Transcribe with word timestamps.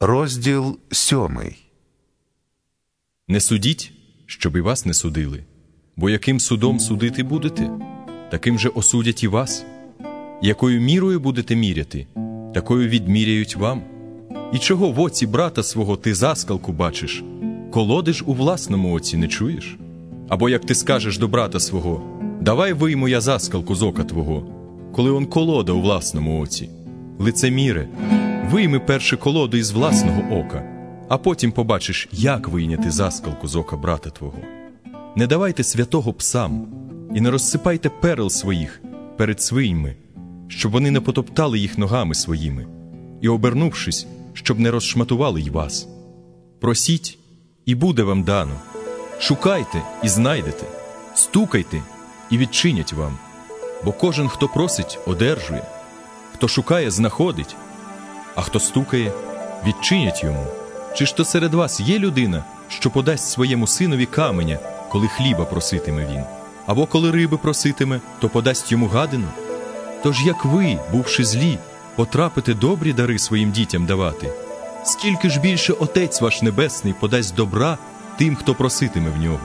Розділ 0.00 0.78
сьомий. 0.90 1.56
Не 3.28 3.40
судіть, 3.40 3.92
щоб 4.26 4.56
і 4.56 4.60
вас 4.60 4.86
не 4.86 4.94
судили, 4.94 5.44
бо 5.96 6.10
яким 6.10 6.40
судом 6.40 6.80
судити 6.80 7.22
будете, 7.22 7.70
таким 8.30 8.58
же 8.58 8.68
осудять 8.68 9.22
і 9.22 9.28
вас, 9.28 9.64
якою 10.42 10.80
мірою 10.80 11.20
будете 11.20 11.56
міряти, 11.56 12.06
такою 12.54 12.88
відміряють 12.88 13.56
вам. 13.56 13.82
І 14.52 14.58
чого 14.58 14.92
в 14.92 15.00
оці 15.00 15.26
брата 15.26 15.62
свого 15.62 15.96
ти 15.96 16.14
заскалку 16.14 16.72
бачиш, 16.72 17.24
колоди 17.70 18.12
ж 18.12 18.24
у 18.26 18.34
власному 18.34 18.92
оці 18.92 19.16
не 19.16 19.28
чуєш? 19.28 19.76
Або 20.28 20.48
як 20.48 20.64
ти 20.64 20.74
скажеш 20.74 21.18
до 21.18 21.28
брата 21.28 21.60
свого, 21.60 22.02
давай 22.40 22.72
вийму 22.72 23.08
я 23.08 23.20
заскалку 23.20 23.74
з 23.74 23.82
ока 23.82 24.04
твого, 24.04 24.46
коли 24.94 25.10
он 25.10 25.26
колода 25.26 25.72
у 25.72 25.80
власному 25.80 26.40
оці, 26.40 26.70
лицеміре, 27.18 27.88
вийми 28.50 28.78
перше 28.78 29.16
колоду 29.16 29.56
із 29.56 29.70
власного 29.70 30.40
ока, 30.40 30.62
а 31.08 31.18
потім 31.18 31.52
побачиш, 31.52 32.08
як 32.12 32.48
вийняти 32.48 32.90
заскалку 32.90 33.48
з 33.48 33.56
ока 33.56 33.76
брата 33.76 34.10
твого. 34.10 34.38
Не 35.16 35.26
давайте 35.26 35.64
святого 35.64 36.12
псам 36.12 36.66
і 37.14 37.20
не 37.20 37.30
розсипайте 37.30 37.88
перел 37.88 38.30
своїх 38.30 38.82
перед 39.16 39.42
свиньми, 39.42 39.96
щоб 40.48 40.72
вони 40.72 40.90
не 40.90 41.00
потоптали 41.00 41.58
їх 41.58 41.78
ногами 41.78 42.14
своїми, 42.14 42.66
і, 43.20 43.28
обернувшись, 43.28 44.06
щоб 44.32 44.60
не 44.60 44.70
розшматували 44.70 45.40
й 45.40 45.50
вас. 45.50 45.88
Просіть, 46.60 47.18
і 47.66 47.74
буде 47.74 48.02
вам 48.02 48.22
дано. 48.22 48.54
Шукайте 49.18 49.82
і 50.02 50.08
знайдете, 50.08 50.66
стукайте 51.14 51.82
і 52.30 52.38
відчинять 52.38 52.92
вам. 52.92 53.18
Бо 53.84 53.92
кожен, 53.92 54.28
хто 54.28 54.48
просить, 54.48 54.98
одержує, 55.06 55.62
хто 56.34 56.48
шукає, 56.48 56.90
знаходить, 56.90 57.56
а 58.36 58.42
хто 58.42 58.60
стукає, 58.60 59.12
відчинять 59.66 60.24
йому. 60.24 60.46
Чи 60.94 61.06
ж 61.06 61.16
то 61.16 61.24
серед 61.24 61.54
вас 61.54 61.80
є 61.80 61.98
людина, 61.98 62.44
що 62.68 62.90
подасть 62.90 63.30
своєму 63.30 63.66
синові 63.66 64.06
каменя, 64.06 64.58
коли 64.88 65.08
хліба 65.08 65.44
проситиме 65.44 66.06
він, 66.12 66.22
або 66.66 66.86
коли 66.86 67.10
риби 67.10 67.36
проситиме, 67.36 68.00
то 68.20 68.28
подасть 68.28 68.72
йому 68.72 68.86
гадину? 68.86 69.28
Тож 70.02 70.26
як 70.26 70.44
ви, 70.44 70.78
бувши 70.92 71.24
злі, 71.24 71.58
потрапите 71.94 72.54
добрі 72.54 72.92
дари 72.92 73.18
своїм 73.18 73.50
дітям 73.50 73.86
давати, 73.86 74.32
скільки 74.84 75.30
ж 75.30 75.40
більше 75.40 75.72
Отець 75.72 76.20
ваш 76.20 76.42
Небесний 76.42 76.94
подасть 77.00 77.34
добра 77.34 77.78
тим, 78.18 78.36
хто 78.36 78.54
проситиме 78.54 79.10
в 79.10 79.16
нього. 79.16 79.40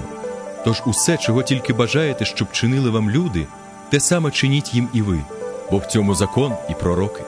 Тож 0.65 0.81
усе, 0.85 1.17
чого 1.17 1.43
тільки 1.43 1.73
бажаєте, 1.73 2.25
щоб 2.25 2.51
чинили 2.51 2.89
вам 2.89 3.09
люди, 3.09 3.47
те 3.89 3.99
саме 3.99 4.31
чиніть 4.31 4.73
їм 4.73 4.89
і 4.93 5.01
ви, 5.01 5.19
бо 5.71 5.77
в 5.77 5.85
цьому 5.85 6.15
закон 6.15 6.53
і 6.69 6.73
пророки. 6.73 7.23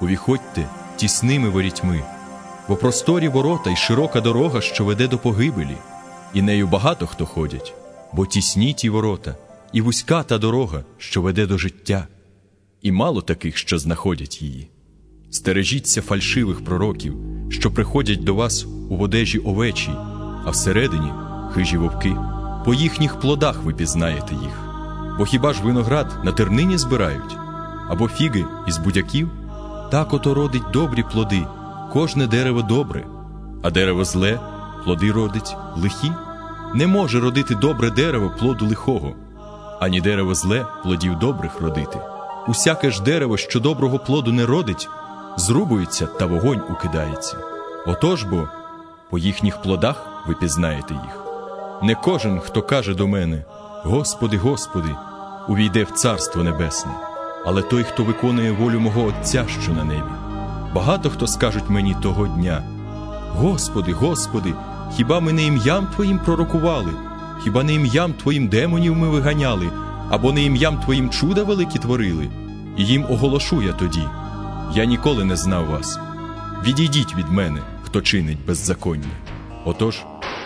Увіходьте 0.00 0.68
тісними 0.98 1.48
ворітьми, 1.48 2.02
бо 2.68 2.76
просторі 2.76 3.28
ворота 3.28 3.70
й 3.70 3.76
широка 3.76 4.20
дорога, 4.20 4.60
що 4.60 4.84
веде 4.84 5.08
до 5.08 5.18
погибелі, 5.18 5.76
і 6.34 6.42
нею 6.42 6.66
багато 6.66 7.06
хто 7.06 7.26
ходять, 7.26 7.74
бо 8.12 8.26
тісні 8.26 8.72
ті 8.72 8.90
ворота, 8.90 9.36
і 9.72 9.80
вузька 9.80 10.22
та 10.22 10.38
дорога, 10.38 10.84
що 10.98 11.22
веде 11.22 11.46
до 11.46 11.58
життя, 11.58 12.06
і 12.82 12.92
мало 12.92 13.22
таких, 13.22 13.56
що 13.56 13.78
знаходять 13.78 14.42
її. 14.42 14.68
Стережіться 15.30 16.02
фальшивих 16.02 16.64
пророків, 16.64 17.16
що 17.50 17.70
приходять 17.70 18.24
до 18.24 18.34
вас 18.34 18.66
у 18.90 18.96
водежі 18.96 19.38
овечій, 19.38 19.96
а 20.44 20.50
всередині 20.50 21.10
хижі 21.52 21.76
вовки. 21.76 22.16
По 22.64 22.74
їхніх 22.74 23.20
плодах 23.20 23.62
ви 23.62 23.74
пізнаєте 23.74 24.34
їх. 24.34 24.68
Бо 25.18 25.24
хіба 25.24 25.52
ж 25.52 25.62
виноград 25.62 26.18
на 26.24 26.32
тернині 26.32 26.78
збирають, 26.78 27.36
або 27.88 28.08
фіги 28.08 28.44
із 28.68 28.78
будяків? 28.78 29.30
Так 29.90 30.12
ото 30.12 30.34
родить 30.34 30.70
добрі 30.72 31.02
плоди, 31.02 31.46
кожне 31.92 32.26
дерево 32.26 32.62
добре, 32.62 33.06
а 33.62 33.70
дерево 33.70 34.04
зле, 34.04 34.40
плоди 34.84 35.12
родить 35.12 35.56
лихі. 35.76 36.12
Не 36.74 36.86
може 36.86 37.20
родити 37.20 37.54
добре 37.54 37.90
дерево 37.90 38.32
плоду 38.38 38.66
лихого, 38.66 39.12
ані 39.80 40.00
дерево 40.00 40.34
зле 40.34 40.66
плодів 40.82 41.18
добрих 41.18 41.60
родити. 41.60 42.00
Усяке 42.48 42.90
ж 42.90 43.02
дерево, 43.02 43.36
що 43.36 43.60
доброго 43.60 43.98
плоду 43.98 44.32
не 44.32 44.46
родить, 44.46 44.88
зрубується 45.36 46.06
та 46.06 46.26
вогонь 46.26 46.62
укидається. 46.70 47.36
Отож 47.86 48.24
бо, 48.24 48.48
по 49.10 49.18
їхніх 49.18 49.62
плодах 49.62 50.06
ви 50.26 50.34
пізнаєте 50.34 50.94
їх. 50.94 51.24
Не 51.82 51.94
кожен, 51.94 52.40
хто 52.40 52.62
каже 52.62 52.94
до 52.94 53.06
мене, 53.06 53.44
Господи, 53.84 54.36
Господи, 54.36 54.96
увійде 55.48 55.84
в 55.84 55.90
Царство 55.90 56.42
Небесне, 56.42 56.92
але 57.44 57.62
той, 57.62 57.82
хто 57.82 58.04
виконує 58.04 58.52
волю 58.52 58.80
мого 58.80 59.04
Отця, 59.04 59.44
що 59.62 59.72
на 59.72 59.84
небі. 59.84 60.12
Багато 60.74 61.10
хто 61.10 61.26
скажуть 61.26 61.70
мені 61.70 61.96
того 62.02 62.26
дня: 62.26 62.62
Господи, 63.32 63.92
Господи, 63.92 64.54
хіба 64.96 65.20
ми 65.20 65.32
не 65.32 65.44
ім'ям 65.44 65.86
Твоїм 65.86 66.18
пророкували, 66.18 66.92
хіба 67.44 67.64
не 67.64 67.74
ім'ям 67.74 68.12
Твоїм 68.12 68.48
демонів 68.48 68.96
ми 68.96 69.08
виганяли, 69.08 69.70
або 70.10 70.32
не 70.32 70.42
ім'ям 70.42 70.80
Твоїм 70.80 71.10
чуда 71.10 71.42
великі 71.42 71.78
творили? 71.78 72.28
І 72.76 72.84
їм 72.84 73.04
оголошу 73.10 73.62
я 73.62 73.72
тоді: 73.72 74.02
Я 74.74 74.84
ніколи 74.84 75.24
не 75.24 75.36
знав 75.36 75.66
вас. 75.66 75.98
Відійдіть 76.66 77.16
від 77.16 77.28
мене, 77.28 77.60
хто 77.82 78.00
чинить 78.00 78.44
беззаконня. 78.46 79.08
Отож, 79.64 80.02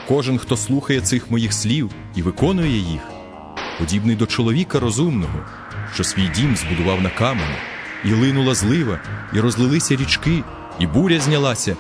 кожен, 0.09 0.39
хто 0.39 0.57
слухає 0.57 1.01
цих 1.01 1.31
моїх 1.31 1.53
слів 1.53 1.91
і 2.15 2.23
виконує 2.23 2.79
їх, 2.79 3.01
подібний 3.79 4.17
до 4.17 4.27
чоловіка 4.27 4.81
розумного, 4.81 5.39
що 5.95 6.05
свій 6.05 6.29
дім 6.29 6.57
збудував 6.57 7.03
на 7.03 7.11
камені, 7.11 7.57
і 8.05 8.13
линула 8.13 8.55
злива, 8.55 8.99
і 9.33 9.41
розлилися 9.41 9.97
річки, 9.97 10.43
і 10.79 10.87
буря 10.87 11.21
знялася, 11.21 11.77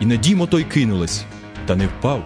і 0.00 0.06
на 0.06 0.16
дім 0.16 0.40
отой 0.40 0.64
кинулась, 0.64 1.24
та 1.66 1.76
не 1.76 1.86
впав, 1.86 2.24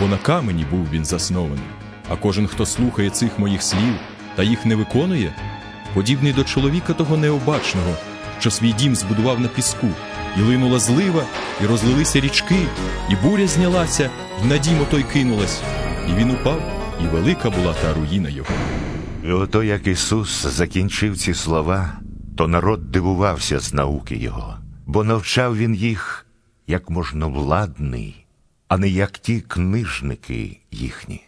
бо 0.00 0.06
на 0.06 0.16
камені 0.16 0.66
був 0.70 0.86
він 0.92 1.04
заснований. 1.04 1.64
А 2.08 2.16
кожен, 2.16 2.46
хто 2.46 2.66
слухає 2.66 3.10
цих 3.10 3.38
моїх 3.38 3.62
слів 3.62 3.94
та 4.36 4.42
їх 4.42 4.66
не 4.66 4.74
виконує, 4.74 5.34
подібний 5.94 6.32
до 6.32 6.44
чоловіка 6.44 6.92
того 6.92 7.16
необачного, 7.16 7.94
що 8.40 8.50
свій 8.50 8.72
дім 8.72 8.96
збудував 8.96 9.40
на 9.40 9.48
піску, 9.48 9.88
і 10.38 10.40
линула 10.40 10.78
злива, 10.78 11.24
і 11.62 11.66
розлилися 11.66 12.20
річки, 12.20 12.58
і 13.10 13.16
буря 13.16 13.46
знялася, 13.46 14.10
і 14.44 14.46
на 14.46 14.58
дім 14.58 14.80
отой 14.80 15.02
кинулась, 15.02 15.62
і 16.08 16.14
він 16.14 16.30
упав, 16.30 16.62
і 17.00 17.06
велика 17.06 17.50
була 17.50 17.74
та 17.74 17.94
руїна 17.94 18.28
його. 18.28 18.50
І 19.24 19.30
ото 19.32 19.62
як 19.62 19.86
Ісус 19.86 20.46
закінчив 20.46 21.16
ці 21.16 21.34
слова, 21.34 21.92
то 22.36 22.48
народ 22.48 22.90
дивувався 22.90 23.60
з 23.60 23.74
науки 23.74 24.16
Його, 24.16 24.58
бо 24.86 25.04
навчав 25.04 25.56
Він 25.56 25.74
їх 25.74 26.26
як 26.66 26.90
можновладний, 26.90 28.26
а 28.68 28.78
не 28.78 28.88
як 28.88 29.10
ті 29.10 29.40
книжники 29.40 30.60
їхні. 30.70 31.22